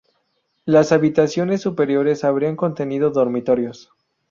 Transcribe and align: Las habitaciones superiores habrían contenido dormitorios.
Las 0.65 0.91
habitaciones 0.93 1.61
superiores 1.61 2.23
habrían 2.23 2.55
contenido 2.55 3.11
dormitorios. 3.11 3.91